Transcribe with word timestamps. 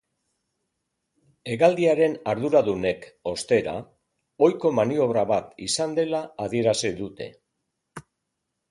Hegaldiaren 1.55 2.15
arduradunek, 2.33 3.05
ostera, 3.33 3.77
ohiko 4.49 4.73
maniobra 4.81 5.27
bat 5.35 5.53
izan 5.69 5.95
dela 6.03 6.25
adierazi 6.49 6.97
dute. 7.05 7.31